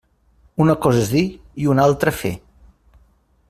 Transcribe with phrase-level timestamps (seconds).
[0.65, 1.21] Una cosa és dir
[1.65, 2.33] i una altra fer.